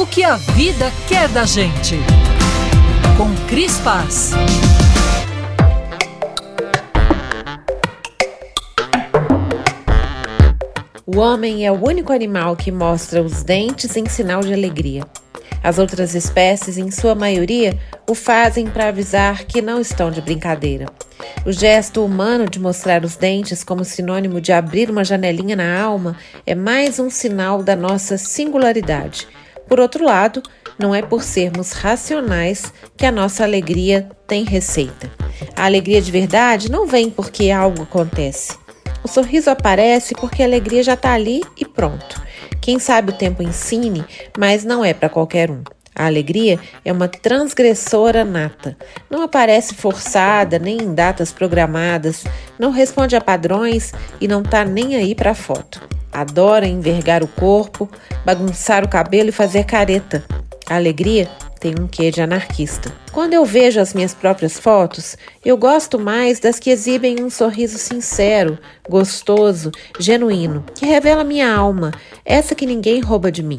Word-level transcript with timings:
o 0.00 0.06
que 0.06 0.24
a 0.24 0.36
vida 0.36 0.90
quer 1.06 1.28
da 1.28 1.44
gente. 1.44 1.94
Com 3.18 3.34
Cris 3.46 3.76
Paz. 3.80 4.30
O 11.04 11.18
homem 11.18 11.66
é 11.66 11.70
o 11.70 11.74
único 11.74 12.14
animal 12.14 12.56
que 12.56 12.72
mostra 12.72 13.22
os 13.22 13.42
dentes 13.42 13.94
em 13.94 14.06
sinal 14.06 14.40
de 14.40 14.54
alegria. 14.54 15.04
As 15.62 15.78
outras 15.78 16.14
espécies, 16.14 16.78
em 16.78 16.90
sua 16.90 17.14
maioria, 17.14 17.78
o 18.08 18.14
fazem 18.14 18.68
para 18.68 18.88
avisar 18.88 19.44
que 19.44 19.60
não 19.60 19.78
estão 19.78 20.10
de 20.10 20.22
brincadeira. 20.22 20.86
O 21.44 21.52
gesto 21.52 22.02
humano 22.02 22.48
de 22.48 22.58
mostrar 22.58 23.04
os 23.04 23.16
dentes 23.16 23.62
como 23.62 23.84
sinônimo 23.84 24.40
de 24.40 24.50
abrir 24.50 24.88
uma 24.88 25.04
janelinha 25.04 25.56
na 25.56 25.78
alma 25.78 26.16
é 26.46 26.54
mais 26.54 26.98
um 26.98 27.10
sinal 27.10 27.62
da 27.62 27.76
nossa 27.76 28.16
singularidade. 28.16 29.28
Por 29.70 29.78
outro 29.78 30.04
lado, 30.04 30.42
não 30.76 30.92
é 30.92 31.00
por 31.00 31.22
sermos 31.22 31.70
racionais 31.70 32.72
que 32.96 33.06
a 33.06 33.12
nossa 33.12 33.44
alegria 33.44 34.10
tem 34.26 34.42
receita. 34.42 35.08
A 35.54 35.64
alegria 35.64 36.02
de 36.02 36.10
verdade 36.10 36.68
não 36.68 36.88
vem 36.88 37.08
porque 37.08 37.52
algo 37.52 37.84
acontece. 37.84 38.58
O 39.04 39.06
sorriso 39.06 39.48
aparece 39.48 40.12
porque 40.16 40.42
a 40.42 40.44
alegria 40.44 40.82
já 40.82 40.94
está 40.94 41.12
ali 41.12 41.40
e 41.56 41.64
pronto. 41.64 42.20
Quem 42.60 42.80
sabe 42.80 43.12
o 43.12 43.16
tempo 43.16 43.44
ensine, 43.44 44.04
mas 44.36 44.64
não 44.64 44.84
é 44.84 44.92
para 44.92 45.08
qualquer 45.08 45.52
um. 45.52 45.62
A 45.94 46.06
alegria 46.06 46.58
é 46.84 46.92
uma 46.92 47.06
transgressora 47.06 48.24
nata. 48.24 48.76
Não 49.08 49.22
aparece 49.22 49.72
forçada 49.72 50.58
nem 50.58 50.78
em 50.78 50.92
datas 50.96 51.30
programadas, 51.30 52.24
não 52.58 52.72
responde 52.72 53.14
a 53.14 53.20
padrões 53.20 53.92
e 54.20 54.26
não 54.26 54.42
tá 54.42 54.64
nem 54.64 54.96
aí 54.96 55.14
para 55.14 55.32
foto. 55.32 55.99
Adora 56.20 56.66
envergar 56.66 57.22
o 57.22 57.26
corpo, 57.26 57.88
bagunçar 58.26 58.84
o 58.84 58.88
cabelo 58.88 59.30
e 59.30 59.32
fazer 59.32 59.64
careta. 59.64 60.22
A 60.68 60.74
alegria 60.74 61.30
tem 61.58 61.74
um 61.80 61.86
quê 61.86 62.10
de 62.10 62.20
anarquista. 62.20 62.92
Quando 63.10 63.32
eu 63.32 63.42
vejo 63.42 63.80
as 63.80 63.94
minhas 63.94 64.12
próprias 64.12 64.58
fotos, 64.58 65.16
eu 65.42 65.56
gosto 65.56 65.98
mais 65.98 66.38
das 66.38 66.58
que 66.58 66.68
exibem 66.68 67.22
um 67.24 67.30
sorriso 67.30 67.78
sincero, 67.78 68.58
gostoso, 68.86 69.72
genuíno, 69.98 70.62
que 70.74 70.84
revela 70.84 71.24
minha 71.24 71.50
alma, 71.50 71.90
essa 72.22 72.54
que 72.54 72.66
ninguém 72.66 73.00
rouba 73.00 73.32
de 73.32 73.42
mim. 73.42 73.58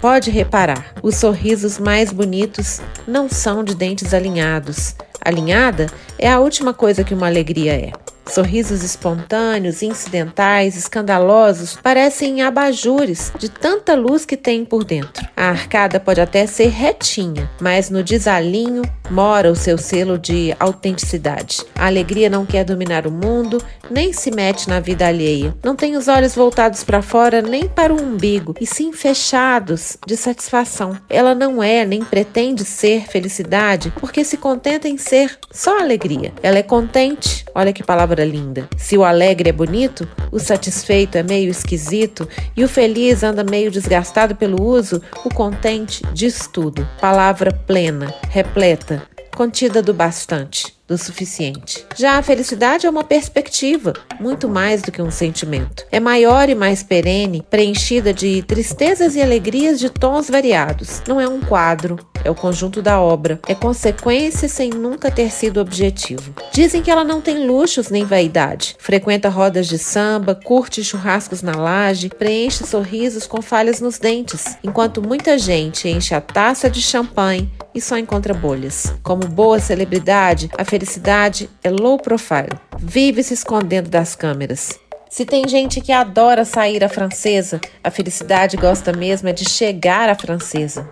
Pode 0.00 0.32
reparar, 0.32 0.92
os 1.04 1.14
sorrisos 1.14 1.78
mais 1.78 2.10
bonitos 2.10 2.80
não 3.06 3.28
são 3.28 3.62
de 3.62 3.76
dentes 3.76 4.12
alinhados. 4.12 4.96
Alinhada 5.20 5.86
é 6.18 6.28
a 6.28 6.40
última 6.40 6.74
coisa 6.74 7.04
que 7.04 7.14
uma 7.14 7.28
alegria 7.28 7.72
é. 7.72 7.92
Sorrisos 8.30 8.84
espontâneos, 8.84 9.82
incidentais, 9.82 10.76
escandalosos 10.76 11.76
parecem 11.82 12.42
abajures 12.42 13.32
de 13.36 13.48
tanta 13.48 13.96
luz 13.96 14.24
que 14.24 14.36
tem 14.36 14.64
por 14.64 14.84
dentro. 14.84 15.26
A 15.36 15.48
arcada 15.48 15.98
pode 15.98 16.20
até 16.20 16.46
ser 16.46 16.68
retinha, 16.68 17.50
mas 17.60 17.90
no 17.90 18.04
desalinho 18.04 18.82
mora 19.10 19.50
o 19.50 19.56
seu 19.56 19.76
selo 19.76 20.16
de 20.16 20.54
autenticidade. 20.58 21.64
A 21.74 21.86
alegria 21.86 22.30
não 22.30 22.46
quer 22.46 22.64
dominar 22.64 23.06
o 23.06 23.10
mundo, 23.10 23.62
nem 23.90 24.12
se 24.12 24.30
mete 24.30 24.68
na 24.68 24.80
vida 24.80 25.06
alheia. 25.06 25.54
Não 25.62 25.74
tem 25.74 25.96
os 25.96 26.08
olhos 26.08 26.34
voltados 26.34 26.84
para 26.84 27.02
fora 27.02 27.42
nem 27.42 27.68
para 27.68 27.92
o 27.92 28.00
umbigo, 28.00 28.54
e 28.60 28.66
sim 28.66 28.92
fechados 28.92 29.96
de 30.06 30.16
satisfação. 30.16 30.96
Ela 31.08 31.34
não 31.34 31.62
é 31.62 31.84
nem 31.84 32.04
pretende 32.04 32.64
ser 32.64 33.06
felicidade, 33.06 33.92
porque 33.98 34.24
se 34.24 34.36
contenta 34.36 34.88
em 34.88 34.96
ser 34.96 35.38
só 35.50 35.80
alegria. 35.80 36.32
Ela 36.42 36.58
é 36.58 36.62
contente, 36.62 37.44
olha 37.54 37.72
que 37.72 37.82
palavra 37.82 38.24
linda. 38.24 38.68
Se 38.76 38.96
o 38.96 39.04
alegre 39.04 39.50
é 39.50 39.52
bonito, 39.52 40.06
o 40.30 40.38
satisfeito 40.38 41.18
é 41.18 41.22
meio 41.22 41.50
esquisito 41.50 42.28
e 42.56 42.62
o 42.62 42.68
feliz 42.68 43.22
anda 43.22 43.42
meio 43.42 43.70
desgastado 43.70 44.36
pelo 44.36 44.62
uso, 44.62 45.02
o 45.24 45.34
contente 45.34 46.02
diz 46.12 46.46
tudo. 46.46 46.86
Palavra 47.00 47.52
plena, 47.66 48.14
repleta, 48.28 48.99
contida 49.40 49.80
do 49.80 49.94
bastante 49.94 50.78
do 50.86 50.98
suficiente. 50.98 51.86
Já 51.96 52.18
a 52.18 52.22
felicidade 52.22 52.84
é 52.84 52.90
uma 52.90 53.04
perspectiva, 53.04 53.94
muito 54.18 54.50
mais 54.50 54.82
do 54.82 54.92
que 54.92 55.00
um 55.00 55.10
sentimento. 55.10 55.86
É 55.90 55.98
maior 55.98 56.50
e 56.50 56.54
mais 56.54 56.82
perene, 56.82 57.42
preenchida 57.48 58.12
de 58.12 58.42
tristezas 58.42 59.14
e 59.14 59.22
alegrias 59.22 59.78
de 59.78 59.88
tons 59.88 60.28
variados. 60.28 61.00
Não 61.06 61.18
é 61.20 61.26
um 61.26 61.40
quadro, 61.40 61.96
é 62.24 62.30
o 62.30 62.34
conjunto 62.34 62.82
da 62.82 63.00
obra, 63.00 63.40
é 63.46 63.54
consequência 63.54 64.48
sem 64.48 64.70
nunca 64.70 65.10
ter 65.10 65.30
sido 65.30 65.60
objetivo. 65.60 66.34
Dizem 66.52 66.82
que 66.82 66.90
ela 66.90 67.04
não 67.04 67.20
tem 67.20 67.46
luxos 67.46 67.90
nem 67.90 68.04
vaidade. 68.04 68.76
Frequenta 68.78 69.28
rodas 69.28 69.66
de 69.66 69.78
samba, 69.78 70.34
curte 70.34 70.82
churrascos 70.82 71.42
na 71.42 71.56
laje, 71.56 72.08
preenche 72.08 72.66
sorrisos 72.66 73.26
com 73.26 73.40
falhas 73.40 73.80
nos 73.80 73.98
dentes, 73.98 74.56
enquanto 74.62 75.02
muita 75.02 75.38
gente 75.38 75.88
enche 75.88 76.14
a 76.14 76.20
taça 76.20 76.68
de 76.68 76.80
champanhe 76.80 77.50
e 77.74 77.80
só 77.80 77.96
encontra 77.96 78.34
bolhas. 78.34 78.92
Como 79.02 79.26
boa 79.26 79.58
celebridade, 79.58 80.50
a 80.56 80.64
felicidade 80.64 81.48
é 81.62 81.70
low 81.70 81.98
profile. 81.98 82.58
Vive 82.78 83.22
se 83.22 83.34
escondendo 83.34 83.88
das 83.88 84.14
câmeras. 84.14 84.78
Se 85.10 85.24
tem 85.24 85.48
gente 85.48 85.80
que 85.80 85.90
adora 85.90 86.44
sair 86.44 86.84
à 86.84 86.88
francesa, 86.88 87.60
a 87.82 87.90
felicidade 87.90 88.56
gosta 88.56 88.92
mesmo 88.92 89.28
é 89.28 89.32
de 89.32 89.48
chegar 89.48 90.08
à 90.08 90.14
francesa. 90.14 90.88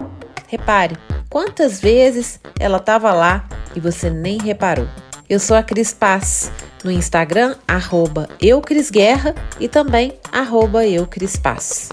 Repare, 0.48 0.96
quantas 1.28 1.78
vezes 1.78 2.40
ela 2.58 2.78
estava 2.78 3.12
lá 3.12 3.46
e 3.76 3.80
você 3.80 4.08
nem 4.08 4.38
reparou. 4.38 4.88
Eu 5.28 5.38
sou 5.38 5.54
a 5.54 5.62
Cris 5.62 5.92
Paz, 5.92 6.50
no 6.82 6.90
Instagram, 6.90 7.54
arroba 7.68 8.26
eucrisguerra 8.40 9.34
e 9.60 9.68
também 9.68 10.18
arroba 10.32 10.86
eucrispaz. 10.86 11.90